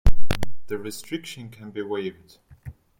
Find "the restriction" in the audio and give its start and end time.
0.65-1.51